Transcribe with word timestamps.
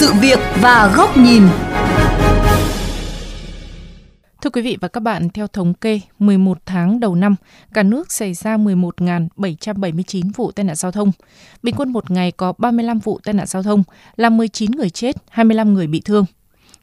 sự 0.00 0.12
việc 0.20 0.38
và 0.60 0.92
góc 0.96 1.16
nhìn. 1.16 1.42
Thưa 4.42 4.50
quý 4.50 4.62
vị 4.62 4.76
và 4.80 4.88
các 4.88 5.00
bạn, 5.00 5.28
theo 5.30 5.46
thống 5.46 5.74
kê, 5.74 6.00
11 6.18 6.58
tháng 6.66 7.00
đầu 7.00 7.14
năm, 7.14 7.36
cả 7.74 7.82
nước 7.82 8.12
xảy 8.12 8.34
ra 8.34 8.56
11.779 8.56 10.30
vụ 10.36 10.50
tai 10.50 10.64
nạn 10.64 10.76
giao 10.76 10.92
thông. 10.92 11.12
Bình 11.62 11.74
quân 11.78 11.92
một 11.92 12.10
ngày 12.10 12.32
có 12.32 12.52
35 12.58 12.98
vụ 12.98 13.20
tai 13.24 13.34
nạn 13.34 13.46
giao 13.46 13.62
thông, 13.62 13.82
làm 14.16 14.36
19 14.36 14.70
người 14.70 14.90
chết, 14.90 15.16
25 15.30 15.74
người 15.74 15.86
bị 15.86 16.02
thương. 16.04 16.24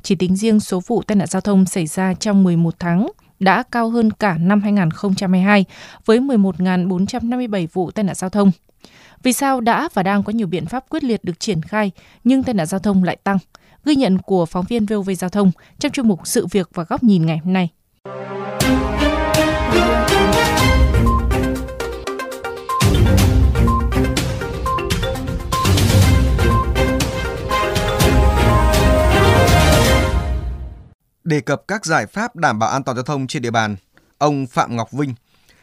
Chỉ 0.02 0.15
tính 0.15 0.36
riêng 0.36 0.60
số 0.60 0.82
vụ 0.88 1.02
tai 1.02 1.15
nạn 1.15 1.28
giao 1.28 1.42
thông 1.42 1.65
xảy 1.65 1.88
ra 1.88 2.14
trong 2.14 2.43
11 2.43 2.79
tháng 2.79 3.07
đã 3.39 3.64
cao 3.71 3.89
hơn 3.89 4.11
cả 4.11 4.38
năm 4.38 4.61
2022 4.61 5.65
với 6.06 6.20
11.457 6.20 7.68
vụ 7.74 7.92
tai 7.92 8.04
nạn 8.04 8.15
giao 8.15 8.29
thông. 8.29 8.52
Vì 9.24 9.34
sao 9.34 9.62
đã 9.62 9.89
và 9.94 10.04
đang 10.04 10.24
có 10.24 10.34
nhiều 10.34 10.48
biện 10.48 10.66
pháp 10.66 10.89
quyết 10.89 11.04
liệt 11.04 11.24
được 11.24 11.39
triển 11.39 11.62
khai 11.62 11.92
nhưng 12.24 12.44
tai 12.44 12.54
nạn 12.54 12.66
giao 12.66 12.80
thông 12.80 13.04
lại 13.04 13.18
tăng? 13.24 13.38
Ghi 13.86 13.96
nhận 13.96 14.18
của 14.18 14.46
phóng 14.46 14.66
viên 14.70 14.86
VOV 14.86 15.10
Giao 15.18 15.30
thông 15.30 15.52
trong 15.80 15.92
chuyên 15.92 16.08
mục 16.08 16.20
Sự 16.28 16.48
việc 16.52 16.70
và 16.74 16.84
góc 16.84 17.04
nhìn 17.04 17.25
ngày 17.25 17.38
hôm 17.38 17.54
nay. 17.54 17.70
Đề 31.24 31.42
cập 31.42 31.61
các 31.68 31.86
giải 31.86 32.06
pháp 32.06 32.36
đảm 32.36 32.59
bảo 32.59 32.70
an 32.70 32.84
toàn 32.84 32.97
giao 32.97 33.03
thông 33.03 33.28
trên 33.28 33.42
địa 33.42 33.52
bàn, 33.52 33.75
ông 34.17 34.47
Phạm 34.47 34.75
Ngọc 34.75 34.92
Vinh, 34.92 35.14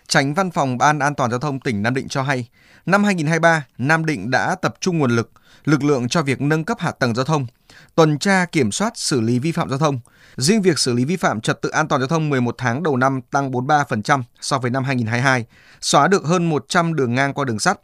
Tránh 0.09 0.35
Văn 0.35 0.51
phòng 0.51 0.79
Ban 0.79 0.99
An 0.99 1.15
toàn 1.15 1.31
giao 1.31 1.41
thông 1.41 1.61
tỉnh 1.61 1.83
Nam 1.83 1.95
Định 1.95 2.09
cho 2.09 2.23
hay, 2.23 2.49
năm 2.87 3.05
2023, 3.05 3.67
Nam 3.79 4.05
Định 4.05 4.31
đã 4.31 4.55
tập 4.55 4.75
trung 4.81 4.99
nguồn 4.99 5.17
lực, 5.17 5.31
lực 5.65 5.85
lượng 5.85 6.09
cho 6.09 6.23
việc 6.23 6.41
nâng 6.41 6.65
cấp 6.65 6.79
hạ 6.81 6.91
tầng 6.91 7.15
giao 7.15 7.25
thông, 7.25 7.47
tuần 7.95 8.19
tra 8.19 8.45
kiểm 8.45 8.73
soát 8.73 8.93
xử 8.97 9.21
lý 9.21 9.39
vi 9.39 9.53
phạm 9.53 9.69
giao 9.71 9.79
thông. 9.79 10.01
Riêng 10.37 10.63
việc 10.63 10.79
xử 10.79 10.93
lý 10.93 11.05
vi 11.05 11.17
phạm 11.17 11.41
trật 11.41 11.63
tự 11.63 11.69
an 11.69 11.89
toàn 11.89 12.01
giao 12.01 12.09
thông 12.09 12.31
11 12.31 12.55
tháng 12.59 12.83
đầu 12.83 12.97
năm 12.97 13.21
tăng 13.31 13.51
43% 13.51 14.23
so 14.41 14.59
với 14.59 14.71
năm 14.71 14.85
2022, 14.85 15.45
xóa 15.81 16.09
được 16.09 16.25
hơn 16.25 16.49
100 16.49 16.95
đường 16.95 17.15
ngang 17.15 17.35
qua 17.35 17.45
đường 17.45 17.59
sắt. 17.59 17.81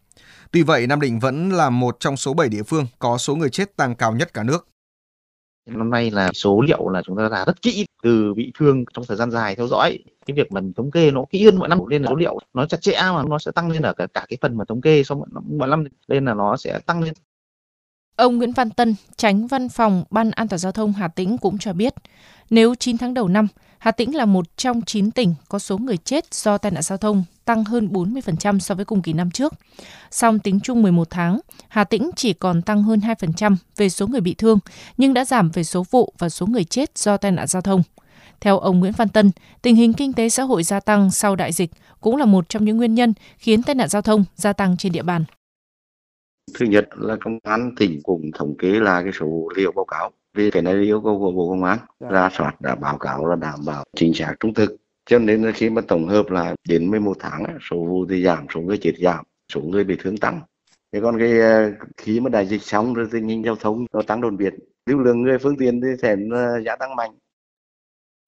Tuy 0.51 0.63
vậy, 0.63 0.87
Nam 0.87 1.01
Định 1.01 1.19
vẫn 1.19 1.51
là 1.51 1.71
một 1.71 1.97
trong 2.01 2.17
số 2.17 2.35
7 2.35 2.49
địa 2.49 2.63
phương 2.63 2.87
có 2.99 3.19
số 3.19 3.37
người 3.37 3.51
chết 3.51 3.77
tăng 3.77 3.95
cao 3.95 4.13
nhất 4.13 4.35
cả 4.35 4.43
nước. 4.43 4.67
Năm 5.67 5.91
nay 5.91 6.11
là 6.11 6.31
số 6.35 6.61
liệu 6.61 6.89
là 6.89 7.03
chúng 7.07 7.17
ta 7.17 7.29
đã 7.29 7.45
rất 7.45 7.63
kỹ 7.63 7.87
từ 8.03 8.35
bị 8.37 8.53
thương 8.59 8.85
trong 8.95 9.05
thời 9.09 9.17
gian 9.17 9.31
dài 9.31 9.57
theo 9.57 9.67
dõi 9.67 9.99
cái 10.31 10.45
việc 10.45 10.53
mình 10.53 10.73
thống 10.73 10.91
kê 10.91 11.11
nó 11.11 11.25
kỹ 11.31 11.45
hơn 11.45 11.57
mọi 11.57 11.69
năm 11.69 11.79
lên 11.87 12.03
là 12.03 12.09
số 12.09 12.15
liệu 12.15 12.39
nó 12.55 12.67
chặt 12.67 12.81
chẽ 12.81 12.93
mà 12.93 13.23
nó 13.29 13.39
sẽ 13.39 13.51
tăng 13.53 13.71
lên 13.71 13.83
ở 13.83 13.93
cả, 13.93 14.07
cả 14.15 14.27
cái 14.29 14.39
phần 14.41 14.57
mà 14.57 14.65
thống 14.65 14.81
kê 14.81 15.03
sau 15.05 15.27
mọi 15.59 15.69
năm 15.69 15.85
nên 16.09 16.25
là 16.25 16.35
nó 16.35 16.57
sẽ 16.57 16.79
tăng 16.87 17.03
lên 17.03 17.15
Ông 18.17 18.39
Nguyễn 18.39 18.53
Văn 18.53 18.71
Tân, 18.71 18.95
tránh 19.17 19.47
văn 19.47 19.69
phòng 19.69 20.05
Ban 20.11 20.31
An 20.31 20.49
toàn 20.49 20.59
giao 20.59 20.73
thông 20.73 20.93
Hà 20.93 21.09
Tĩnh 21.09 21.39
cũng 21.39 21.59
cho 21.59 21.73
biết, 21.73 21.95
nếu 22.51 22.75
9 22.75 22.99
tháng 22.99 23.15
đầu 23.15 23.29
năm, 23.29 23.49
Hà 23.79 23.91
Tĩnh 23.91 24.17
là 24.17 24.25
một 24.25 24.57
trong 24.57 24.83
9 24.83 25.11
tỉnh 25.11 25.35
có 25.49 25.59
số 25.59 25.79
người 25.79 25.97
chết 25.97 26.35
do 26.35 26.59
tai 26.59 26.73
nạn 26.73 26.83
giao 26.83 26.99
thông 26.99 27.25
tăng 27.45 27.65
hơn 27.65 27.89
40% 27.93 28.59
so 28.59 28.75
với 28.75 28.85
cùng 28.85 29.03
kỳ 29.03 29.13
năm 29.13 29.31
trước. 29.31 29.55
Song 30.11 30.39
tính 30.39 30.61
chung 30.61 30.83
11 30.83 31.11
tháng, 31.11 31.41
Hà 31.69 31.85
Tĩnh 31.85 32.11
chỉ 32.17 32.33
còn 32.33 32.63
tăng 32.63 32.83
hơn 32.83 33.01
2% 33.01 33.57
về 33.77 33.89
số 33.89 34.07
người 34.07 34.21
bị 34.21 34.35
thương, 34.35 34.59
nhưng 34.97 35.15
đã 35.15 35.25
giảm 35.25 35.51
về 35.51 35.65
số 35.65 35.85
vụ 35.91 36.15
và 36.19 36.29
số 36.29 36.47
người 36.47 36.65
chết 36.65 36.99
do 36.99 37.17
tai 37.17 37.33
nạn 37.33 37.47
giao 37.47 37.63
thông. 37.63 37.83
Theo 38.41 38.59
ông 38.59 38.81
Nguyễn 38.81 38.93
Văn 38.97 39.09
Tân, 39.09 39.31
tình 39.63 39.77
hình 39.77 39.93
kinh 39.93 40.13
tế 40.13 40.29
xã 40.29 40.43
hội 40.43 40.63
gia 40.63 40.81
tăng 40.81 41.11
sau 41.11 41.37
đại 41.37 41.53
dịch 41.53 41.71
cũng 42.01 42.17
là 42.17 42.25
một 42.25 42.49
trong 42.49 42.65
những 42.65 42.77
nguyên 42.77 42.95
nhân 42.95 43.15
khiến 43.39 43.63
tai 43.63 43.75
nạn 43.75 43.89
giao 43.89 44.03
thông 44.03 44.25
gia 44.35 44.53
tăng 44.53 44.77
trên 44.77 44.93
địa 44.93 45.03
bàn. 45.03 45.25
Thứ 46.55 46.67
nhất 46.67 46.89
là 46.97 47.17
công 47.21 47.39
an 47.43 47.75
tỉnh 47.77 48.01
cũng 48.03 48.31
thống 48.35 48.55
kê 48.59 48.69
là 48.69 49.03
cái 49.03 49.13
số 49.21 49.49
liệu 49.57 49.73
báo 49.73 49.85
cáo 49.85 50.11
vì 50.35 50.51
cái 50.51 50.63
này 50.63 50.75
là 50.75 50.83
yêu 50.83 51.01
cầu 51.01 51.19
của 51.19 51.31
bộ 51.31 51.49
công 51.49 51.65
an 51.65 51.79
dạ. 52.01 52.09
ra 52.11 52.29
soát 52.33 52.61
đã 52.61 52.75
báo 52.75 52.99
cáo 52.99 53.27
là 53.27 53.37
đảm 53.37 53.61
bảo 53.67 53.85
chính 53.97 54.15
xác 54.15 54.35
trung 54.41 54.55
thực 54.55 54.77
cho 55.07 55.19
nên 55.19 55.43
là 55.43 55.53
khi 55.53 55.71
mà 55.71 55.83
tổng 55.89 56.09
hợp 56.09 56.31
là 56.31 56.55
đến 56.69 56.91
11 56.91 57.17
tháng 57.21 57.45
số 57.71 57.77
vụ 57.77 58.07
thì 58.11 58.23
giảm 58.23 58.47
số 58.55 58.61
người 58.61 58.79
chết 58.79 58.93
giảm 58.99 59.25
số 59.53 59.61
người 59.61 59.85
bị 59.85 59.97
thương 60.01 60.17
tăng 60.17 60.41
thế 60.93 61.01
còn 61.01 61.19
cái 61.19 61.41
ờ, 61.41 61.73
khi 61.97 62.21
mà 62.21 62.31
đại 62.31 62.47
dịch 62.47 62.63
xong 62.63 62.95
rồi 62.95 63.09
tình 63.13 63.29
hình 63.29 63.45
giao 63.45 63.57
thông 63.57 63.87
nó 63.93 64.03
tăng 64.03 64.21
đột 64.21 64.31
biến 64.39 64.55
lưu 64.87 64.99
lượng 64.99 65.23
người 65.23 65.39
phương 65.39 65.57
tiện 65.57 65.81
thì 65.81 65.89
sẽ 66.03 66.17
ờ, 66.33 66.61
gia 66.67 66.77
tăng 66.77 66.97
mạnh 66.97 67.11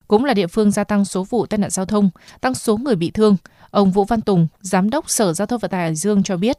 cũng 0.07 0.25
là 0.25 0.33
địa 0.33 0.47
phương 0.47 0.71
gia 0.71 0.83
tăng 0.83 1.05
số 1.05 1.23
vụ 1.23 1.45
tai 1.45 1.57
nạn 1.57 1.69
giao 1.69 1.85
thông, 1.85 2.09
tăng 2.41 2.53
số 2.53 2.77
người 2.77 2.95
bị 2.95 3.11
thương. 3.11 3.37
Ông 3.71 3.91
Vũ 3.91 4.05
Văn 4.05 4.21
Tùng, 4.21 4.47
Giám 4.61 4.89
đốc 4.89 5.09
Sở 5.09 5.33
Giao 5.33 5.45
thông 5.45 5.59
Vận 5.59 5.71
tải 5.71 5.81
Hải 5.81 5.95
Dương 5.95 6.23
cho 6.23 6.37
biết, 6.37 6.57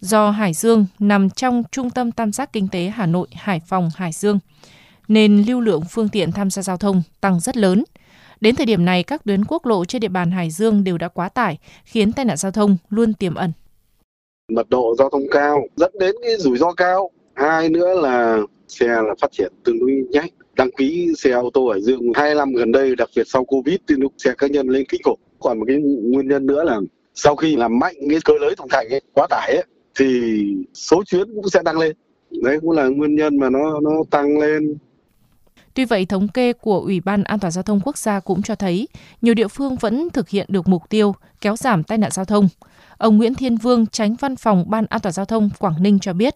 do 0.00 0.30
Hải 0.30 0.54
Dương 0.54 0.86
nằm 0.98 1.30
trong 1.30 1.62
trung 1.72 1.90
tâm 1.90 2.12
tam 2.12 2.32
giác 2.32 2.52
kinh 2.52 2.68
tế 2.68 2.92
Hà 2.94 3.06
Nội, 3.06 3.28
Hải 3.32 3.60
Phòng, 3.66 3.90
Hải 3.96 4.12
Dương, 4.12 4.38
nên 5.08 5.42
lưu 5.46 5.60
lượng 5.60 5.82
phương 5.90 6.08
tiện 6.08 6.32
tham 6.32 6.50
gia 6.50 6.62
giao 6.62 6.76
thông 6.76 7.02
tăng 7.20 7.40
rất 7.40 7.56
lớn. 7.56 7.84
Đến 8.40 8.54
thời 8.54 8.66
điểm 8.66 8.84
này, 8.84 9.02
các 9.02 9.24
tuyến 9.24 9.44
quốc 9.44 9.66
lộ 9.66 9.84
trên 9.84 10.00
địa 10.00 10.08
bàn 10.08 10.30
Hải 10.30 10.50
Dương 10.50 10.84
đều 10.84 10.98
đã 10.98 11.08
quá 11.08 11.28
tải, 11.28 11.58
khiến 11.84 12.12
tai 12.12 12.24
nạn 12.24 12.36
giao 12.36 12.52
thông 12.52 12.76
luôn 12.90 13.14
tiềm 13.14 13.34
ẩn. 13.34 13.52
Mật 14.52 14.68
độ 14.68 14.94
giao 14.98 15.10
thông 15.10 15.26
cao 15.30 15.60
dẫn 15.76 15.92
đến 16.00 16.14
cái 16.22 16.36
rủi 16.38 16.58
ro 16.58 16.72
cao. 16.72 17.10
Hai 17.34 17.68
nữa 17.68 18.00
là 18.00 18.38
xe 18.68 18.86
là 18.86 19.14
phát 19.20 19.32
triển 19.32 19.52
tương 19.64 19.78
đối 19.78 19.90
nhanh. 20.10 20.28
Đăng 20.56 20.70
ký 20.70 21.12
xe 21.18 21.30
ô 21.30 21.50
tô 21.54 21.68
Hải 21.70 21.82
Dương 21.82 22.12
hai 22.14 22.34
năm 22.34 22.52
gần 22.52 22.72
đây, 22.72 22.96
đặc 22.96 23.10
biệt 23.16 23.22
sau 23.26 23.44
Covid 23.44 23.76
thì 23.88 23.94
lúc 23.98 24.12
xe 24.18 24.32
cá 24.38 24.46
nhân 24.46 24.68
lên 24.68 24.84
kinh 24.88 25.02
khủng. 25.04 25.20
Còn 25.38 25.58
một 25.58 25.64
cái 25.68 25.76
nguyên 25.82 26.28
nhân 26.28 26.46
nữa 26.46 26.64
là 26.64 26.80
sau 27.14 27.36
khi 27.36 27.56
làm 27.56 27.78
mạnh 27.78 27.94
cái 28.10 28.18
cơ 28.24 28.34
lưới 28.40 28.50
tổng 28.56 28.68
thành 28.70 28.88
ấy, 28.88 29.00
quá 29.12 29.26
tải 29.30 29.54
ấy, 29.56 29.64
thì 29.98 30.32
số 30.74 31.02
chuyến 31.06 31.34
cũng 31.34 31.48
sẽ 31.48 31.62
tăng 31.64 31.78
lên 31.78 31.96
đấy 32.40 32.58
cũng 32.60 32.70
là 32.70 32.88
nguyên 32.88 33.14
nhân 33.14 33.36
mà 33.36 33.50
nó 33.50 33.80
nó 33.80 33.90
tăng 34.10 34.38
lên 34.38 34.76
Tuy 35.74 35.84
vậy, 35.84 36.06
thống 36.06 36.28
kê 36.28 36.52
của 36.52 36.80
Ủy 36.80 37.00
ban 37.00 37.24
An 37.24 37.38
toàn 37.38 37.50
giao 37.50 37.62
thông 37.62 37.80
quốc 37.84 37.98
gia 37.98 38.20
cũng 38.20 38.42
cho 38.42 38.54
thấy 38.54 38.88
nhiều 39.22 39.34
địa 39.34 39.48
phương 39.48 39.76
vẫn 39.76 40.10
thực 40.10 40.28
hiện 40.28 40.46
được 40.48 40.68
mục 40.68 40.82
tiêu 40.88 41.14
kéo 41.40 41.56
giảm 41.56 41.82
tai 41.82 41.98
nạn 41.98 42.10
giao 42.10 42.24
thông. 42.24 42.48
Ông 42.98 43.16
Nguyễn 43.18 43.34
Thiên 43.34 43.56
Vương, 43.56 43.86
tránh 43.86 44.14
văn 44.20 44.36
phòng 44.36 44.64
Ban 44.70 44.86
An 44.90 45.00
toàn 45.02 45.12
giao 45.12 45.26
thông 45.26 45.50
Quảng 45.58 45.74
Ninh 45.80 45.98
cho 45.98 46.12
biết, 46.12 46.34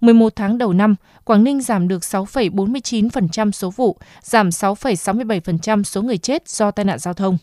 11 0.00 0.36
tháng 0.36 0.58
đầu 0.58 0.72
năm, 0.72 0.94
Quảng 1.24 1.44
Ninh 1.44 1.60
giảm 1.60 1.88
được 1.88 1.98
6,49% 1.98 3.50
số 3.50 3.70
vụ, 3.76 3.96
giảm 4.20 4.48
6,67% 4.48 5.82
số 5.82 6.02
người 6.02 6.18
chết 6.18 6.48
do 6.48 6.70
tai 6.70 6.84
nạn 6.84 6.98
giao 6.98 7.14
thông. 7.14 7.38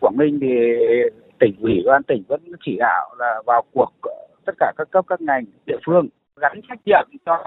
Quảng 0.00 0.18
Ninh 0.18 0.38
thì 0.40 0.46
tỉnh 1.40 1.54
ủy 1.60 1.82
ban 1.86 2.02
tỉnh 2.02 2.22
vẫn 2.28 2.40
chỉ 2.64 2.76
đạo 2.78 3.14
là 3.18 3.42
vào 3.46 3.64
cuộc 3.72 3.92
tất 4.46 4.52
cả 4.58 4.72
các 4.76 4.90
cấp 4.90 5.04
các 5.08 5.20
ngành 5.20 5.44
địa 5.66 5.78
phương 5.86 6.08
gắn 6.36 6.60
trách 6.68 6.78
nhiệm 6.86 7.08
cho 7.26 7.44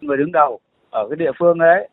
người 0.00 0.16
đứng 0.16 0.32
đầu 0.32 0.60
ở 0.90 1.06
cái 1.10 1.16
địa 1.16 1.32
phương 1.38 1.58
đấy 1.58 1.88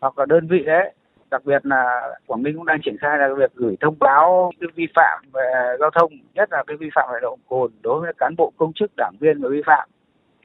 hoặc 0.00 0.18
là 0.18 0.26
đơn 0.26 0.46
vị 0.48 0.62
đấy 0.66 0.92
đặc 1.30 1.44
biệt 1.44 1.66
là 1.66 2.12
Quảng 2.26 2.42
Ninh 2.42 2.56
cũng 2.56 2.66
đang 2.66 2.80
triển 2.84 2.96
khai 3.00 3.18
là 3.18 3.28
việc 3.38 3.54
gửi 3.54 3.76
thông 3.80 3.98
báo 3.98 4.52
cái 4.60 4.68
vi 4.74 4.86
phạm 4.94 5.24
về 5.32 5.76
giao 5.80 5.90
thông 5.90 6.12
nhất 6.34 6.48
là 6.52 6.64
cái 6.66 6.76
vi 6.76 6.90
phạm 6.94 7.08
về 7.12 7.18
độ 7.22 7.38
cồn 7.48 7.72
đối 7.82 8.00
với 8.00 8.12
cán 8.18 8.34
bộ 8.36 8.52
công 8.56 8.72
chức 8.72 8.90
đảng 8.96 9.14
viên 9.20 9.42
và 9.42 9.48
vi 9.48 9.62
phạm. 9.66 9.88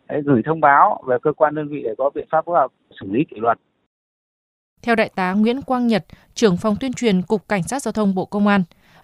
Đấy, 0.07 0.21
gửi 0.25 0.41
thông 0.45 0.61
báo 0.61 1.03
về 1.07 1.17
cơ 1.21 1.33
quan 1.33 1.55
đơn 1.55 1.67
vị 1.67 1.81
để 1.83 1.93
có 1.97 2.09
biện 2.15 2.27
pháp 2.31 2.45
phối 2.45 2.59
hợp 2.59 2.71
xử 2.99 3.07
lý 3.11 3.23
kỷ 3.29 3.35
luật. 3.39 3.57
Theo 4.81 4.95
Đại 4.95 5.09
tá 5.15 5.33
Nguyễn 5.33 5.61
Quang 5.61 5.87
Nhật, 5.87 6.05
trưởng 6.33 6.57
phòng 6.57 6.75
tuyên 6.79 6.93
truyền 6.93 7.21
Cục 7.21 7.47
Cảnh 7.47 7.63
sát 7.63 7.81
Giao 7.81 7.91
thông 7.91 8.15
Bộ 8.15 8.25
Công 8.25 8.47
an, 8.47 8.63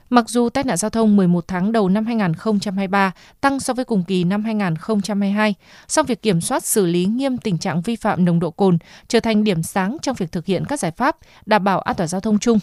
Mặc 0.09 0.29
dù 0.29 0.49
tai 0.49 0.63
nạn 0.63 0.77
giao 0.77 0.89
thông 0.89 1.15
11 1.15 1.47
tháng 1.47 1.71
đầu 1.71 1.89
năm 1.89 2.05
2023 2.05 3.11
tăng 3.41 3.59
so 3.59 3.73
với 3.73 3.85
cùng 3.85 4.03
kỳ 4.03 4.23
năm 4.23 4.43
2022, 4.43 5.55
song 5.87 6.05
việc 6.05 6.21
kiểm 6.21 6.41
soát 6.41 6.65
xử 6.65 6.85
lý 6.85 7.05
nghiêm 7.05 7.37
tình 7.37 7.57
trạng 7.57 7.81
vi 7.81 7.95
phạm 7.95 8.25
nồng 8.25 8.39
độ 8.39 8.51
cồn 8.51 8.77
trở 9.07 9.19
thành 9.19 9.43
điểm 9.43 9.63
sáng 9.63 9.97
trong 10.01 10.15
việc 10.15 10.31
thực 10.31 10.45
hiện 10.45 10.65
các 10.65 10.79
giải 10.79 10.91
pháp 10.91 11.17
đảm 11.45 11.63
bảo 11.63 11.79
an 11.79 11.95
toàn 11.95 12.07
giao 12.07 12.21
thông 12.21 12.39
chung. 12.39 12.59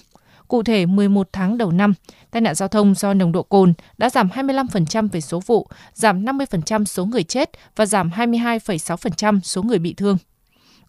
Cụ 0.48 0.62
thể, 0.62 0.86
11 0.86 1.28
tháng 1.32 1.58
đầu 1.58 1.72
năm, 1.72 1.94
tai 2.30 2.40
nạn 2.40 2.54
giao 2.54 2.68
thông 2.68 2.94
do 2.94 3.14
nồng 3.14 3.32
độ 3.32 3.42
cồn 3.42 3.72
đã 3.98 4.10
giảm 4.10 4.28
25% 4.28 5.08
về 5.12 5.20
số 5.20 5.40
vụ, 5.46 5.68
giảm 5.94 6.24
50% 6.24 6.84
số 6.84 7.04
người 7.04 7.22
chết 7.22 7.50
và 7.76 7.86
giảm 7.86 8.10
22,6% 8.10 9.40
số 9.40 9.62
người 9.62 9.78
bị 9.78 9.94
thương. 9.94 10.18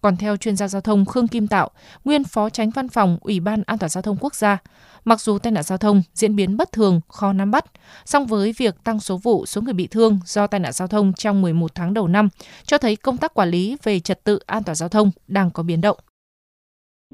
Còn 0.01 0.15
theo 0.15 0.38
chuyên 0.38 0.56
gia 0.56 0.68
giao 0.68 0.81
thông 0.81 1.06
Khương 1.06 1.27
Kim 1.27 1.47
Tạo, 1.47 1.69
nguyên 2.06 2.24
phó 2.24 2.50
tránh 2.50 2.69
văn 2.69 2.88
phòng 2.88 3.18
Ủy 3.21 3.39
ban 3.39 3.63
An 3.65 3.77
toàn 3.77 3.89
giao 3.89 4.01
thông 4.01 4.18
quốc 4.21 4.36
gia, 4.36 4.57
mặc 5.06 5.19
dù 5.19 5.38
tai 5.39 5.51
nạn 5.51 5.63
giao 5.63 5.77
thông 5.77 6.01
diễn 6.13 6.36
biến 6.36 6.57
bất 6.57 6.71
thường, 6.71 7.01
khó 7.07 7.33
nắm 7.33 7.51
bắt, 7.51 7.65
song 8.06 8.25
với 8.25 8.53
việc 8.57 8.75
tăng 8.83 9.00
số 9.00 9.18
vụ, 9.24 9.45
số 9.45 9.62
người 9.62 9.74
bị 9.74 9.88
thương 9.92 10.19
do 10.25 10.47
tai 10.47 10.59
nạn 10.59 10.71
giao 10.71 10.88
thông 10.88 11.13
trong 11.13 11.42
11 11.42 11.75
tháng 11.75 11.94
đầu 11.94 12.07
năm, 12.07 12.30
cho 12.63 12.77
thấy 12.77 12.95
công 12.95 13.18
tác 13.18 13.33
quản 13.33 13.50
lý 13.50 13.77
về 13.83 14.00
trật 14.00 14.24
tự 14.24 14.39
an 14.45 14.63
toàn 14.65 14.75
giao 14.75 14.89
thông 14.89 15.12
đang 15.27 15.50
có 15.53 15.63
biến 15.63 15.81
động. 15.81 15.97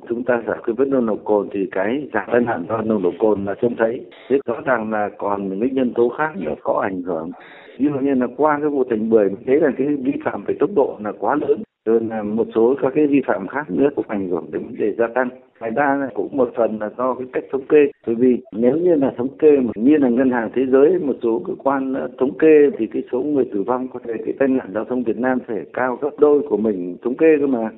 Chúng 0.10 0.24
ta 0.24 0.42
giải 0.48 0.58
quyết 0.66 0.88
nồng 0.88 1.06
độ 1.06 1.18
cồn 1.26 1.50
thì 1.54 1.60
cái 1.72 2.10
giảm 2.14 2.30
tai 2.32 2.42
nạn 2.42 2.66
do 2.70 2.82
nồng 2.82 3.04
độ 3.04 3.12
cồn 3.20 3.46
là 3.46 3.56
trông 3.62 3.76
thấy. 3.78 4.06
Thế 4.30 4.36
rõ 4.46 4.62
ràng 4.66 4.92
là 4.92 5.10
còn 5.18 5.50
những 5.50 5.74
nhân 5.74 5.94
tố 5.96 6.12
khác 6.18 6.32
nữa 6.36 6.56
có 6.64 6.82
ảnh 6.84 7.02
hưởng. 7.02 7.32
Ví 7.80 7.86
dụ 7.86 8.00
như 8.02 8.14
là 8.14 8.28
qua 8.38 8.58
cái 8.62 8.70
vụ 8.70 8.84
thành 8.90 9.10
bưởi 9.10 9.30
thấy 9.46 9.60
là 9.62 9.70
cái 9.78 9.88
vi 9.88 10.12
phạm 10.26 10.44
về 10.48 10.56
tốc 10.60 10.70
độ 10.76 10.98
là 11.04 11.12
quá 11.20 11.36
lớn 11.36 11.64
rồi 11.86 12.00
là 12.10 12.24
một 12.24 12.48
số 12.56 12.76
các 12.82 12.92
cái 12.96 13.08
vi 13.08 13.22
phạm 13.28 13.48
khác 13.48 13.72
nữa 13.72 13.90
cũng 13.96 14.06
ảnh 14.08 14.30
hưởng 14.30 14.46
đến 14.52 14.64
vấn 14.64 14.76
đề 14.78 14.94
gia 14.98 15.08
tăng. 15.08 15.30
Ngoài 15.60 15.72
ra 15.76 16.10
cũng 16.14 16.38
một 16.38 16.52
phần 16.56 16.80
là 16.80 16.90
do 16.98 17.14
cái 17.14 17.28
cách 17.34 17.44
thống 17.52 17.66
kê. 17.70 17.92
Bởi 18.08 18.16
vì 18.16 18.38
nếu 18.52 18.76
như 18.76 18.96
là 18.96 19.14
thống 19.18 19.38
kê 19.40 19.52
như 19.76 19.98
là 19.98 20.10
ngân 20.10 20.32
hàng 20.32 20.50
thế 20.54 20.62
giới, 20.72 21.00
một 21.00 21.16
số 21.24 21.42
cơ 21.48 21.54
quan 21.58 21.94
ờ, 21.94 22.10
thống 22.20 22.38
kê 22.38 22.70
thì 22.78 22.88
cái 22.88 23.04
số 23.12 23.20
người 23.20 23.46
tử 23.54 23.64
vong 23.64 23.88
có 23.94 24.00
thể, 24.08 24.14
cái 24.26 24.34
tai 24.40 24.48
nạn 24.48 24.72
giao 24.74 24.86
thông 24.86 25.04
Việt 25.04 25.18
Nam 25.18 25.40
phải 25.48 25.66
cao 25.74 25.98
gấp 26.02 26.12
đôi 26.18 26.42
của 26.50 26.58
mình 26.58 26.98
thống 27.04 27.18
kê 27.18 27.38
cơ 27.40 27.48
mà. 27.48 27.70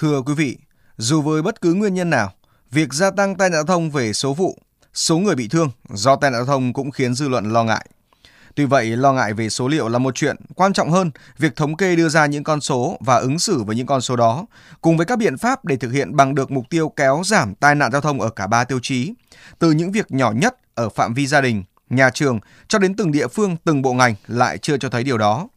Thưa 0.00 0.22
quý 0.22 0.34
vị, 0.34 0.56
dù 0.96 1.22
với 1.22 1.42
bất 1.42 1.60
cứ 1.60 1.74
nguyên 1.74 1.94
nhân 1.94 2.10
nào, 2.10 2.32
việc 2.70 2.92
gia 2.92 3.10
tăng 3.10 3.34
tai 3.34 3.50
nạn 3.50 3.56
giao 3.56 3.64
thông 3.64 3.90
về 3.90 4.12
số 4.12 4.34
vụ, 4.34 4.58
số 4.94 5.18
người 5.18 5.34
bị 5.34 5.48
thương 5.48 5.70
do 5.90 6.16
tai 6.16 6.30
nạn 6.30 6.38
giao 6.38 6.46
thông 6.46 6.72
cũng 6.72 6.90
khiến 6.90 7.14
dư 7.14 7.28
luận 7.28 7.52
lo 7.52 7.64
ngại. 7.64 7.86
Tuy 8.54 8.64
vậy, 8.64 8.96
lo 8.96 9.12
ngại 9.12 9.32
về 9.32 9.48
số 9.48 9.68
liệu 9.68 9.88
là 9.88 9.98
một 9.98 10.14
chuyện, 10.14 10.36
quan 10.54 10.72
trọng 10.72 10.90
hơn, 10.90 11.10
việc 11.38 11.56
thống 11.56 11.76
kê 11.76 11.96
đưa 11.96 12.08
ra 12.08 12.26
những 12.26 12.44
con 12.44 12.60
số 12.60 12.96
và 13.00 13.16
ứng 13.16 13.38
xử 13.38 13.62
với 13.62 13.76
những 13.76 13.86
con 13.86 14.00
số 14.00 14.16
đó, 14.16 14.46
cùng 14.80 14.96
với 14.96 15.06
các 15.06 15.18
biện 15.18 15.38
pháp 15.38 15.64
để 15.64 15.76
thực 15.76 15.92
hiện 15.92 16.16
bằng 16.16 16.34
được 16.34 16.50
mục 16.50 16.64
tiêu 16.70 16.88
kéo 16.96 17.22
giảm 17.24 17.54
tai 17.54 17.74
nạn 17.74 17.92
giao 17.92 18.00
thông 18.00 18.20
ở 18.20 18.30
cả 18.30 18.46
ba 18.46 18.64
tiêu 18.64 18.78
chí, 18.82 19.14
từ 19.58 19.70
những 19.70 19.92
việc 19.92 20.06
nhỏ 20.10 20.32
nhất 20.32 20.56
ở 20.74 20.88
phạm 20.88 21.14
vi 21.14 21.26
gia 21.26 21.40
đình, 21.40 21.64
nhà 21.90 22.10
trường 22.10 22.40
cho 22.68 22.78
đến 22.78 22.96
từng 22.96 23.12
địa 23.12 23.28
phương, 23.28 23.56
từng 23.64 23.82
bộ 23.82 23.92
ngành 23.92 24.14
lại 24.26 24.58
chưa 24.58 24.76
cho 24.76 24.88
thấy 24.88 25.04
điều 25.04 25.18
đó. 25.18 25.48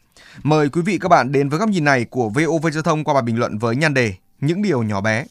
Mời 0.43 0.69
quý 0.69 0.81
vị 0.81 0.97
các 1.01 1.09
bạn 1.09 1.31
đến 1.31 1.49
với 1.49 1.59
góc 1.59 1.69
nhìn 1.69 1.83
này 1.83 2.05
của 2.05 2.29
VOV 2.29 2.67
Giao 2.73 2.83
thông 2.83 3.03
qua 3.03 3.13
bài 3.13 3.23
bình 3.23 3.39
luận 3.39 3.57
với 3.57 3.75
nhan 3.75 3.93
đề 3.93 4.13
những 4.41 4.61
điều 4.61 4.83
nhỏ 4.83 5.01
bé. 5.01 5.25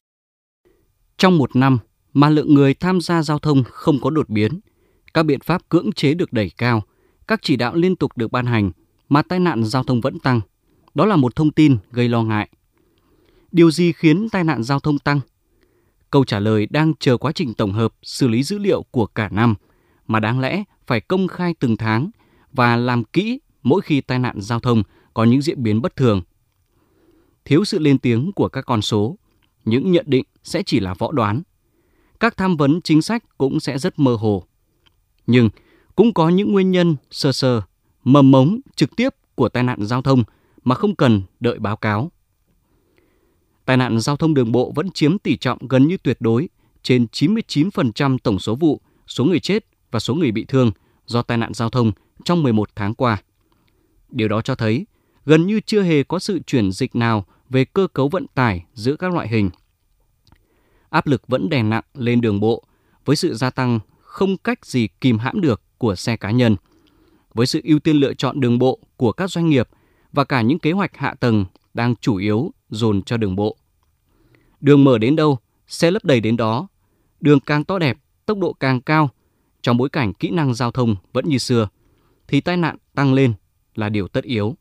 Trong 1.17 1.39
một 1.39 1.57
năm 1.57 1.79
mà 2.13 2.29
lượng 2.29 2.55
người 2.55 2.75
tham 2.75 3.01
gia 3.01 3.23
giao 3.23 3.39
thông 3.39 3.65
không 3.65 4.01
có 4.01 4.11
đột 4.11 4.29
biến, 4.29 4.61
các 5.15 5.23
biện 5.23 5.41
pháp 5.41 5.69
cưỡng 5.69 5.93
chế 5.93 6.15
được 6.15 6.33
đẩy 6.33 6.51
cao, 6.59 6.83
các 7.29 7.41
chỉ 7.43 7.57
đạo 7.57 7.75
liên 7.75 7.97
tục 7.97 8.17
được 8.17 8.33
ban 8.33 8.47
hành 8.47 8.71
mà 9.09 9.23
tai 9.23 9.41
nạn 9.41 9.65
giao 9.65 9.85
thông 9.85 10.01
vẫn 10.01 10.19
tăng. 10.19 10.41
Đó 10.95 11.07
là 11.07 11.17
một 11.17 11.37
thông 11.37 11.51
tin 11.51 11.77
gây 11.91 12.09
lo 12.09 12.23
ngại. 12.23 12.49
Điều 13.53 13.71
gì 13.71 13.93
khiến 13.93 14.29
tai 14.29 14.45
nạn 14.45 14.63
giao 14.63 14.81
thông 14.81 14.99
tăng? 14.99 15.21
Câu 16.11 16.25
trả 16.25 16.41
lời 16.41 16.67
đang 16.71 16.93
chờ 17.01 17.17
quá 17.17 17.33
trình 17.33 17.55
tổng 17.55 17.73
hợp 17.73 17.95
xử 18.03 18.29
lý 18.29 18.43
dữ 18.43 18.59
liệu 18.59 18.83
của 18.91 19.07
cả 19.07 19.29
năm, 19.29 19.55
mà 20.07 20.21
đáng 20.21 20.41
lẽ 20.41 20.65
phải 20.87 21.01
công 21.01 21.29
khai 21.29 21.55
từng 21.61 21.77
tháng 21.77 22.11
và 22.53 22.77
làm 22.77 23.05
kỹ 23.05 23.41
mỗi 23.63 23.81
khi 23.81 24.01
tai 24.01 24.19
nạn 24.19 24.41
giao 24.41 24.61
thông 24.61 24.83
có 25.15 25.25
những 25.25 25.43
diễn 25.43 25.63
biến 25.63 25.83
bất 25.83 25.97
thường. 25.97 26.23
Thiếu 27.45 27.65
sự 27.65 27.79
lên 27.79 27.99
tiếng 27.99 28.33
của 28.33 28.49
các 28.49 28.67
con 28.67 28.83
số, 28.83 29.17
những 29.65 29.93
nhận 29.93 30.05
định 30.09 30.25
sẽ 30.45 30.63
chỉ 30.63 30.81
là 30.81 30.95
võ 30.95 31.13
đoán. 31.13 31.43
Các 32.21 32.37
tham 32.37 32.57
vấn 32.57 32.81
chính 32.83 33.03
sách 33.03 33.25
cũng 33.39 33.61
sẽ 33.61 33.79
rất 33.79 33.99
mơ 33.99 34.15
hồ. 34.15 34.45
Nhưng 35.27 35.51
cũng 35.97 36.15
có 36.15 36.29
những 36.29 36.53
nguyên 36.53 36.71
nhân 36.71 36.97
sơ 37.11 37.33
sơ, 37.33 37.63
mầm 38.05 38.31
mống 38.31 38.61
trực 38.77 38.97
tiếp 38.97 39.15
của 39.35 39.49
tai 39.49 39.63
nạn 39.63 39.85
giao 39.87 40.03
thông 40.03 40.25
mà 40.65 40.75
không 40.75 40.95
cần 40.95 41.23
đợi 41.41 41.59
báo 41.59 41.77
cáo. 41.77 42.11
Tai 43.65 43.77
nạn 43.77 44.01
giao 44.01 44.17
thông 44.17 44.35
đường 44.35 44.53
bộ 44.53 44.73
vẫn 44.75 44.91
chiếm 44.91 45.19
tỷ 45.19 45.37
trọng 45.37 45.69
gần 45.69 45.89
như 45.89 45.97
tuyệt 45.97 46.17
đối, 46.21 46.49
trên 46.83 47.07
99% 47.13 48.19
tổng 48.19 48.39
số 48.39 48.55
vụ, 48.55 48.81
số 49.07 49.25
người 49.25 49.41
chết 49.41 49.65
và 49.91 50.01
số 50.01 50.15
người 50.15 50.33
bị 50.33 50.45
thương 50.45 50.73
do 51.07 51.23
tai 51.23 51.39
nạn 51.39 51.55
giao 51.55 51.71
thông 51.71 51.93
trong 52.25 52.43
11 52.43 52.71
tháng 52.77 52.95
qua. 52.95 53.23
Điều 54.09 54.29
đó 54.29 54.43
cho 54.43 54.55
thấy 54.55 54.87
gần 55.27 55.47
như 55.47 55.61
chưa 55.67 55.83
hề 55.83 56.03
có 56.03 56.19
sự 56.19 56.39
chuyển 56.47 56.73
dịch 56.73 56.97
nào 56.97 57.25
về 57.51 57.65
cơ 57.65 57.87
cấu 57.93 58.09
vận 58.09 58.27
tải 58.35 58.65
giữa 58.75 58.97
các 58.97 59.13
loại 59.13 59.29
hình. 59.29 59.51
Áp 60.91 61.07
lực 61.07 61.27
vẫn 61.27 61.49
đè 61.49 61.63
nặng 61.63 61.85
lên 61.95 62.21
đường 62.21 62.41
bộ 62.41 62.65
với 63.05 63.17
sự 63.17 63.35
gia 63.35 63.51
tăng 63.51 63.81
không 64.01 64.37
cách 64.37 64.67
gì 64.67 64.89
kìm 65.01 65.19
hãm 65.19 65.41
được 65.41 65.63
của 65.79 65.95
xe 65.95 66.17
cá 66.17 66.31
nhân. 66.31 66.57
Với 67.35 67.47
sự 67.47 67.61
ưu 67.65 67.79
tiên 67.79 67.97
lựa 67.97 68.15
chọn 68.15 68.41
đường 68.41 68.59
bộ 68.59 68.79
của 68.97 69.13
các 69.13 69.31
doanh 69.31 69.49
nghiệp 69.49 69.69
và 70.13 70.25
cả 70.25 70.43
những 70.43 70.59
kế 70.59 70.73
hoạch 70.73 70.97
hạ 70.97 71.15
tầng 71.21 71.45
đang 71.75 71.97
chủ 71.97 72.17
yếu 72.17 72.53
dồn 72.71 73.03
cho 73.03 73.17
đường 73.17 73.37
bộ. 73.37 73.57
Đường 74.61 74.85
mở 74.85 74.99
đến 74.99 75.17
đâu, 75.17 75.39
xe 75.67 75.91
lấp 75.91 76.05
đầy 76.05 76.21
đến 76.21 76.37
đó. 76.37 76.69
Đường 77.21 77.41
càng 77.41 77.65
to 77.65 77.79
đẹp, 77.79 77.99
tốc 78.27 78.39
độ 78.39 78.53
càng 78.53 78.81
cao, 78.81 79.11
trong 79.63 79.77
bối 79.77 79.89
cảnh 79.89 80.15
kỹ 80.15 80.31
năng 80.31 80.55
giao 80.55 80.71
thông 80.71 80.97
vẫn 81.13 81.29
như 81.29 81.39
xưa, 81.39 81.69
thì 82.29 82.41
tai 82.41 82.57
nạn 82.57 82.77
tăng 82.95 83.15
lên 83.15 83.33
là 83.75 83.89
điều 83.89 84.09
tất 84.09 84.25
yếu. 84.25 84.57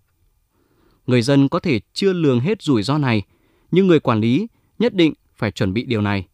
Người 1.10 1.22
dân 1.22 1.50
có 1.50 1.60
thể 1.60 1.80
chưa 1.94 2.14
lường 2.14 2.40
hết 2.40 2.62
rủi 2.62 2.84
ro 2.84 2.98
này, 2.98 3.22
nhưng 3.72 3.88
người 3.88 4.00
quản 4.00 4.20
lý 4.20 4.48
nhất 4.80 4.94
định 4.94 5.14
phải 5.36 5.52
chuẩn 5.52 5.74
bị 5.74 5.84
điều 5.84 6.02
này. 6.02 6.28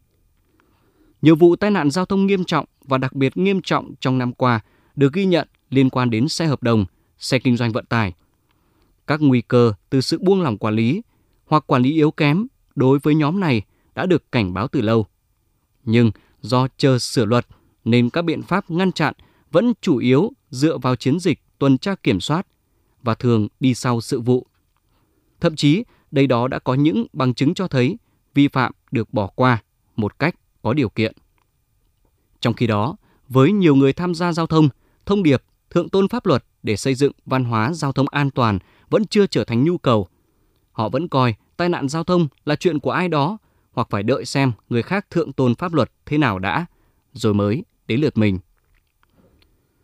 Nhiều 1.21 1.35
vụ 1.35 1.55
tai 1.55 1.71
nạn 1.71 1.91
giao 1.91 2.05
thông 2.05 2.25
nghiêm 2.25 2.43
trọng 2.43 2.65
và 2.83 2.97
đặc 2.97 3.13
biệt 3.13 3.37
nghiêm 3.37 3.61
trọng 3.61 3.93
trong 3.99 4.17
năm 4.17 4.33
qua 4.33 4.59
được 4.95 5.13
ghi 5.13 5.25
nhận 5.25 5.47
liên 5.69 5.89
quan 5.89 6.09
đến 6.09 6.27
xe 6.27 6.45
hợp 6.45 6.63
đồng, 6.63 6.85
xe 7.17 7.39
kinh 7.39 7.57
doanh 7.57 7.71
vận 7.71 7.85
tải. 7.85 8.13
Các 9.07 9.21
nguy 9.21 9.41
cơ 9.41 9.73
từ 9.89 10.01
sự 10.01 10.19
buông 10.21 10.41
lỏng 10.41 10.57
quản 10.57 10.75
lý 10.75 11.01
hoặc 11.45 11.63
quản 11.67 11.81
lý 11.81 11.93
yếu 11.93 12.11
kém 12.11 12.47
đối 12.75 12.99
với 12.99 13.15
nhóm 13.15 13.39
này 13.39 13.61
đã 13.95 14.05
được 14.05 14.31
cảnh 14.31 14.53
báo 14.53 14.67
từ 14.67 14.81
lâu. 14.81 15.05
Nhưng 15.83 16.11
do 16.41 16.67
chờ 16.77 16.99
sửa 16.99 17.25
luật 17.25 17.47
nên 17.85 18.09
các 18.09 18.21
biện 18.21 18.41
pháp 18.41 18.71
ngăn 18.71 18.91
chặn 18.91 19.13
vẫn 19.51 19.73
chủ 19.81 19.97
yếu 19.97 20.31
dựa 20.49 20.77
vào 20.77 20.95
chiến 20.95 21.19
dịch 21.19 21.39
tuần 21.59 21.77
tra 21.77 21.95
kiểm 21.95 22.21
soát 22.21 22.47
và 23.03 23.15
thường 23.15 23.47
đi 23.59 23.73
sau 23.73 24.01
sự 24.01 24.21
vụ. 24.21 24.47
Thậm 25.45 25.55
chí, 25.55 25.83
đây 26.11 26.27
đó 26.27 26.47
đã 26.47 26.59
có 26.59 26.73
những 26.73 27.05
bằng 27.13 27.33
chứng 27.33 27.53
cho 27.53 27.67
thấy 27.67 27.97
vi 28.33 28.47
phạm 28.47 28.71
được 28.91 29.13
bỏ 29.13 29.27
qua 29.27 29.63
một 29.95 30.19
cách 30.19 30.35
có 30.61 30.73
điều 30.73 30.89
kiện. 30.89 31.15
Trong 32.39 32.53
khi 32.53 32.67
đó, 32.67 32.95
với 33.29 33.51
nhiều 33.51 33.75
người 33.75 33.93
tham 33.93 34.15
gia 34.15 34.33
giao 34.33 34.47
thông, 34.47 34.69
thông 35.05 35.23
điệp 35.23 35.43
thượng 35.69 35.89
tôn 35.89 36.07
pháp 36.07 36.25
luật 36.25 36.45
để 36.63 36.75
xây 36.75 36.95
dựng 36.95 37.11
văn 37.25 37.43
hóa 37.43 37.73
giao 37.73 37.91
thông 37.91 38.05
an 38.09 38.29
toàn 38.29 38.59
vẫn 38.89 39.05
chưa 39.05 39.27
trở 39.27 39.43
thành 39.43 39.63
nhu 39.63 39.77
cầu. 39.77 40.07
Họ 40.71 40.89
vẫn 40.89 41.07
coi 41.07 41.35
tai 41.57 41.69
nạn 41.69 41.89
giao 41.89 42.03
thông 42.03 42.27
là 42.45 42.55
chuyện 42.55 42.79
của 42.79 42.91
ai 42.91 43.09
đó 43.09 43.37
hoặc 43.71 43.87
phải 43.89 44.03
đợi 44.03 44.25
xem 44.25 44.51
người 44.69 44.83
khác 44.83 45.09
thượng 45.09 45.33
tôn 45.33 45.55
pháp 45.55 45.73
luật 45.73 45.91
thế 46.05 46.17
nào 46.17 46.39
đã, 46.39 46.65
rồi 47.13 47.33
mới 47.33 47.63
đến 47.87 48.01
lượt 48.01 48.17
mình. 48.17 48.39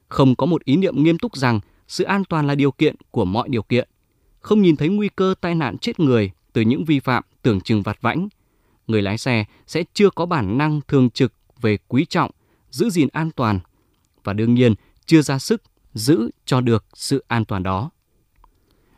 Không 0.08 0.36
có 0.36 0.46
một 0.46 0.64
ý 0.64 0.76
niệm 0.76 1.04
nghiêm 1.04 1.18
túc 1.18 1.38
rằng 1.38 1.60
sự 1.88 2.04
an 2.04 2.24
toàn 2.26 2.48
là 2.48 2.56
điều 2.56 2.72
kiện 2.72 2.96
của 3.12 3.26
mọi 3.26 3.50
điều 3.50 3.64
kiện. 3.64 3.90
Không 4.42 4.62
nhìn 4.62 4.76
thấy 4.76 4.90
nguy 4.90 5.10
cơ 5.16 5.36
tai 5.42 5.56
nạn 5.56 5.78
chết 5.78 6.00
người 6.00 6.32
từ 6.54 6.62
những 6.62 6.86
vi 6.86 7.00
phạm 7.00 7.24
tưởng 7.42 7.62
chừng 7.62 7.82
vặt 7.82 8.02
vãnh. 8.02 8.28
Người 8.88 9.02
lái 9.02 9.18
xe 9.18 9.46
sẽ 9.68 9.84
chưa 9.94 10.10
có 10.10 10.26
bản 10.26 10.58
năng 10.58 10.82
thường 10.88 11.10
trực 11.10 11.34
về 11.62 11.78
quý 11.88 12.06
trọng, 12.06 12.32
giữ 12.70 12.90
gìn 12.90 13.08
an 13.12 13.32
toàn 13.32 13.60
và 14.24 14.34
đương 14.34 14.54
nhiên 14.54 14.76
chưa 15.06 15.22
ra 15.22 15.40
sức 15.40 15.64
giữ 15.94 16.30
cho 16.46 16.62
được 16.62 16.86
sự 16.94 17.24
an 17.28 17.46
toàn 17.46 17.64
đó. 17.64 17.90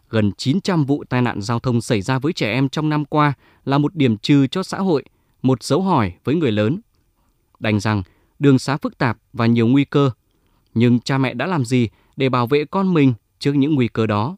Gần 0.09 0.31
900 0.37 0.85
vụ 0.85 1.03
tai 1.09 1.21
nạn 1.21 1.41
giao 1.41 1.59
thông 1.59 1.81
xảy 1.81 2.01
ra 2.01 2.19
với 2.19 2.33
trẻ 2.33 2.51
em 2.51 2.69
trong 2.69 2.89
năm 2.89 3.05
qua 3.05 3.33
là 3.65 3.77
một 3.77 3.95
điểm 3.95 4.17
trừ 4.17 4.47
cho 4.47 4.63
xã 4.63 4.77
hội, 4.77 5.03
một 5.41 5.63
dấu 5.63 5.81
hỏi 5.81 6.13
với 6.23 6.35
người 6.35 6.51
lớn. 6.51 6.79
Đành 7.59 7.79
rằng 7.79 8.03
đường 8.39 8.59
xá 8.59 8.77
phức 8.77 8.97
tạp 8.97 9.17
và 9.33 9.45
nhiều 9.45 9.67
nguy 9.67 9.85
cơ, 9.85 10.11
nhưng 10.73 10.99
cha 10.99 11.17
mẹ 11.17 11.33
đã 11.33 11.45
làm 11.45 11.65
gì 11.65 11.89
để 12.15 12.29
bảo 12.29 12.47
vệ 12.47 12.65
con 12.65 12.93
mình 12.93 13.13
trước 13.39 13.53
những 13.53 13.75
nguy 13.75 13.87
cơ 13.87 14.07
đó? 14.07 14.37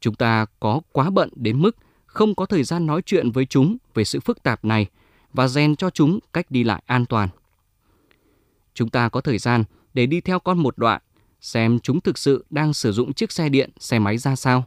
Chúng 0.00 0.14
ta 0.14 0.46
có 0.60 0.80
quá 0.92 1.10
bận 1.10 1.28
đến 1.36 1.62
mức 1.62 1.76
không 2.06 2.34
có 2.34 2.46
thời 2.46 2.62
gian 2.62 2.86
nói 2.86 3.02
chuyện 3.06 3.30
với 3.30 3.46
chúng 3.46 3.76
về 3.94 4.04
sự 4.04 4.20
phức 4.20 4.42
tạp 4.42 4.64
này 4.64 4.86
và 5.32 5.48
rèn 5.48 5.76
cho 5.76 5.90
chúng 5.90 6.18
cách 6.32 6.50
đi 6.50 6.64
lại 6.64 6.82
an 6.86 7.06
toàn. 7.06 7.28
Chúng 8.74 8.90
ta 8.90 9.08
có 9.08 9.20
thời 9.20 9.38
gian 9.38 9.64
để 9.94 10.06
đi 10.06 10.20
theo 10.20 10.38
con 10.38 10.58
một 10.58 10.78
đoạn, 10.78 11.00
xem 11.40 11.78
chúng 11.78 12.00
thực 12.00 12.18
sự 12.18 12.44
đang 12.50 12.74
sử 12.74 12.92
dụng 12.92 13.12
chiếc 13.12 13.32
xe 13.32 13.48
điện, 13.48 13.70
xe 13.78 13.98
máy 13.98 14.18
ra 14.18 14.36
sao. 14.36 14.64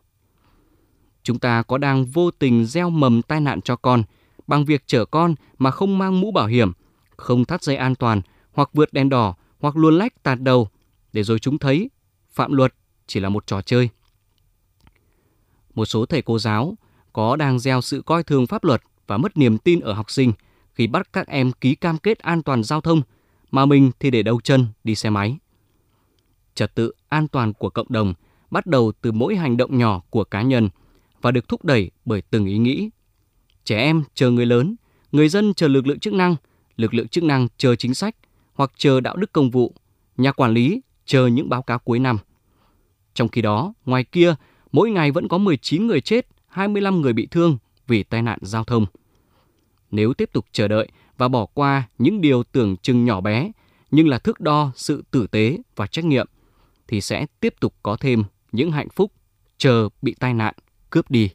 Chúng 1.24 1.40
ta 1.40 1.62
có 1.62 1.78
đang 1.78 2.06
vô 2.06 2.32
tình 2.32 2.66
gieo 2.66 2.90
mầm 2.90 3.22
tai 3.22 3.42
nạn 3.42 3.62
cho 3.62 3.76
con 3.76 4.04
bằng 4.48 4.66
việc 4.66 4.84
chở 4.88 5.06
con 5.06 5.36
mà 5.58 5.72
không 5.72 5.98
mang 5.98 6.22
mũ 6.22 6.32
bảo 6.32 6.48
hiểm, 6.48 6.72
không 7.18 7.46
thắt 7.46 7.64
dây 7.64 7.76
an 7.76 7.96
toàn 7.96 8.22
hoặc 8.52 8.70
vượt 8.74 8.94
đèn 8.94 9.10
đỏ 9.10 9.36
hoặc 9.60 9.78
luồn 9.78 9.98
lách 9.98 10.24
tạt 10.24 10.42
đầu 10.42 10.68
để 11.14 11.24
rồi 11.24 11.40
chúng 11.40 11.58
thấy 11.58 11.90
phạm 12.30 12.52
luật 12.52 12.74
chỉ 13.08 13.20
là 13.20 13.30
một 13.30 13.48
trò 13.48 13.62
chơi. 13.62 13.90
Một 15.78 15.86
số 15.86 16.06
thầy 16.06 16.22
cô 16.22 16.40
giáo 16.40 16.78
có 17.14 17.36
đang 17.36 17.60
gieo 17.60 17.82
sự 17.82 18.02
coi 18.06 18.24
thường 18.24 18.48
pháp 18.48 18.64
luật 18.64 18.82
và 19.08 19.18
mất 19.18 19.38
niềm 19.38 19.58
tin 19.58 19.80
ở 19.80 19.94
học 19.94 20.12
sinh 20.12 20.34
khi 20.74 20.88
bắt 20.88 21.14
các 21.14 21.28
em 21.28 21.52
ký 21.52 21.76
cam 21.76 21.98
kết 21.98 22.20
an 22.20 22.44
toàn 22.44 22.64
giao 22.64 22.82
thông 22.82 23.02
mà 23.52 23.66
mình 23.66 23.92
thì 24.00 24.12
để 24.12 24.24
đâu 24.24 24.42
chân 24.42 24.68
đi 24.84 24.96
xe 24.96 25.10
máy. 25.10 25.38
Trật 26.56 26.76
tự 26.76 26.92
an 27.10 27.28
toàn 27.28 27.54
của 27.54 27.70
cộng 27.70 27.88
đồng 27.90 28.14
bắt 28.52 28.66
đầu 28.66 28.92
từ 29.02 29.12
mỗi 29.12 29.36
hành 29.36 29.58
động 29.58 29.78
nhỏ 29.78 30.02
của 30.10 30.24
cá 30.24 30.42
nhân 30.42 30.70
và 31.22 31.32
được 31.32 31.48
thúc 31.48 31.66
đẩy 31.66 31.92
bởi 32.06 32.22
từng 32.22 32.46
ý 32.46 32.58
nghĩ. 32.58 32.90
Trẻ 33.64 33.78
em 33.78 34.04
chờ 34.14 34.32
người 34.32 34.46
lớn, 34.46 34.76
người 35.12 35.30
dân 35.30 35.54
chờ 35.54 35.68
lực 35.68 35.88
lượng 35.88 36.00
chức 36.00 36.14
năng, 36.14 36.36
lực 36.78 36.94
lượng 36.94 37.08
chức 37.08 37.24
năng 37.24 37.48
chờ 37.58 37.76
chính 37.76 37.94
sách 37.94 38.16
hoặc 38.54 38.72
chờ 38.78 39.00
đạo 39.00 39.16
đức 39.16 39.32
công 39.32 39.52
vụ, 39.52 39.74
nhà 40.18 40.32
quản 40.32 40.52
lý 40.52 40.82
chờ 41.06 41.28
những 41.28 41.50
báo 41.50 41.62
cáo 41.62 41.80
cuối 41.80 42.00
năm. 42.00 42.18
Trong 43.14 43.28
khi 43.28 43.42
đó, 43.42 43.74
ngoài 43.86 44.04
kia, 44.04 44.36
mỗi 44.72 44.92
ngày 44.92 45.12
vẫn 45.12 45.28
có 45.28 45.38
19 45.38 45.88
người 45.88 46.02
chết, 46.02 46.28
25 46.48 47.02
người 47.02 47.14
bị 47.14 47.28
thương 47.32 47.58
vì 47.88 48.04
tai 48.04 48.22
nạn 48.22 48.40
giao 48.42 48.64
thông. 48.64 48.86
Nếu 49.92 50.14
tiếp 50.14 50.30
tục 50.34 50.46
chờ 50.52 50.68
đợi 50.68 50.88
và 51.18 51.28
bỏ 51.28 51.46
qua 51.46 51.84
những 51.98 52.22
điều 52.22 52.44
tưởng 52.44 52.78
chừng 52.78 53.06
nhỏ 53.06 53.22
bé 53.22 53.52
nhưng 53.92 54.08
là 54.08 54.20
thước 54.20 54.40
đo 54.40 54.72
sự 54.76 55.04
tử 55.12 55.28
tế 55.28 55.58
và 55.76 55.88
trách 55.88 56.06
nhiệm 56.06 56.28
thì 56.88 57.02
sẽ 57.02 57.26
tiếp 57.40 57.54
tục 57.60 57.74
có 57.84 57.98
thêm 58.00 58.24
những 58.52 58.72
hạnh 58.72 58.90
phúc 58.90 59.12
chờ 59.58 59.90
bị 60.02 60.16
tai 60.20 60.34
nạn 60.34 60.54
cướp 60.90 61.12
đi. 61.12 61.30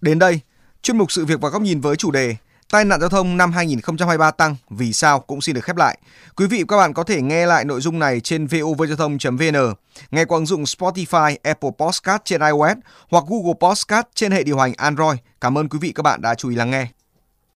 Đến 0.00 0.18
đây, 0.18 0.40
chuyên 0.82 0.98
mục 0.98 1.12
sự 1.12 1.24
việc 1.24 1.40
và 1.40 1.48
góc 1.48 1.62
nhìn 1.62 1.80
với 1.80 1.96
chủ 1.96 2.10
đề 2.10 2.36
Tai 2.70 2.84
nạn 2.84 3.00
giao 3.00 3.08
thông 3.08 3.36
năm 3.36 3.52
2023 3.52 4.30
tăng 4.30 4.56
vì 4.70 4.92
sao 4.92 5.20
cũng 5.20 5.40
xin 5.40 5.54
được 5.54 5.64
khép 5.64 5.76
lại. 5.76 5.98
Quý 6.36 6.46
vị 6.46 6.58
và 6.58 6.64
các 6.68 6.76
bạn 6.76 6.94
có 6.94 7.04
thể 7.04 7.22
nghe 7.22 7.46
lại 7.46 7.64
nội 7.64 7.80
dung 7.80 7.98
này 7.98 8.20
trên 8.20 8.46
vovgiao 8.46 8.96
thông.vn, 8.96 9.74
nghe 10.10 10.24
qua 10.24 10.38
ứng 10.38 10.46
dụng 10.46 10.62
Spotify, 10.62 11.36
Apple 11.42 11.70
Podcast 11.78 12.22
trên 12.24 12.40
iOS 12.40 12.76
hoặc 13.10 13.24
Google 13.28 13.54
Podcast 13.60 14.06
trên 14.14 14.32
hệ 14.32 14.42
điều 14.42 14.58
hành 14.58 14.72
Android. 14.76 15.18
Cảm 15.40 15.58
ơn 15.58 15.68
quý 15.68 15.78
vị 15.78 15.92
các 15.94 16.02
bạn 16.02 16.22
đã 16.22 16.34
chú 16.34 16.48
ý 16.48 16.56
lắng 16.56 16.70
nghe. 16.70 16.99